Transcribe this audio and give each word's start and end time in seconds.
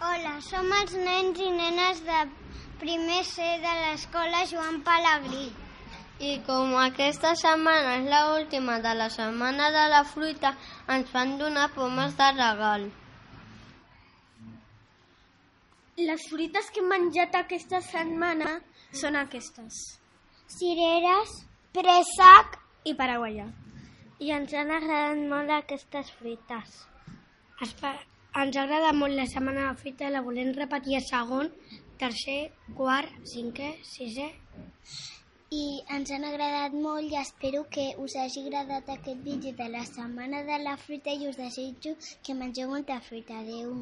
Hola, 0.00 0.38
som 0.40 0.64
els 0.72 0.94
nens 0.96 1.36
i 1.44 1.50
nenes 1.52 1.98
de 2.06 2.20
primer 2.80 3.18
C 3.28 3.44
de 3.60 3.72
l'escola 3.82 4.38
Joan 4.48 4.78
Pellegrí. 4.86 5.50
I 6.24 6.30
com 6.46 6.70
aquesta 6.80 7.34
setmana 7.36 7.98
és 7.98 8.06
l'última 8.08 8.78
de 8.86 8.94
la 8.96 9.10
setmana 9.12 9.66
de 9.74 9.82
la 9.92 9.98
fruita, 10.08 10.54
ens 10.94 11.12
van 11.12 11.34
donar 11.42 11.66
pomes 11.74 12.16
de 12.16 12.28
regal. 12.38 12.86
Les 16.00 16.24
fruites 16.30 16.70
que 16.72 16.80
hem 16.80 16.88
menjat 16.94 17.36
aquesta 17.42 17.82
setmana 17.84 18.54
són 19.02 19.18
aquestes. 19.20 19.82
Cireres, 20.54 21.34
préssec 21.76 22.56
i 22.88 22.96
paraguaia. 23.02 23.50
I 24.16 24.32
ens 24.38 24.56
han 24.56 24.72
agradat 24.78 25.20
molt 25.34 25.52
aquestes 25.58 26.14
fruites. 26.16 26.86
Espa 27.68 27.92
ens 28.38 28.56
ha 28.56 28.62
agradat 28.62 28.94
molt 28.94 29.16
la 29.18 29.26
setmana 29.26 29.70
fruita, 29.80 30.10
la 30.10 30.22
volem 30.26 30.52
repetir 30.56 30.96
a 30.98 31.00
segon, 31.06 31.50
tercer, 32.02 32.42
quart, 32.78 33.16
cinquè, 33.34 33.72
sisè... 33.94 34.30
I 35.50 35.62
ens 35.96 36.12
han 36.14 36.22
agradat 36.28 36.76
molt 36.78 37.10
i 37.10 37.16
espero 37.18 37.64
que 37.74 37.88
us 38.04 38.14
hagi 38.14 38.44
agradat 38.44 38.92
aquest 38.94 39.24
vídeo 39.26 39.50
de 39.58 39.66
la 39.72 39.82
setmana 39.88 40.44
de 40.46 40.60
la 40.62 40.76
fruita 40.84 41.10
i 41.10 41.26
us 41.26 41.40
desitjo 41.42 41.96
que 42.22 42.38
mengeu 42.38 42.70
molta 42.70 43.00
fruita. 43.08 43.42
Adéu. 43.42 43.74